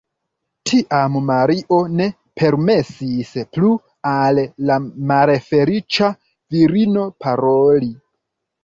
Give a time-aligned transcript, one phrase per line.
[0.69, 2.07] Tiam Mario ne
[2.43, 3.69] permesis plu
[4.15, 4.43] al
[4.73, 4.81] la
[5.13, 6.13] malfeliĉa
[6.57, 7.97] virino paroli.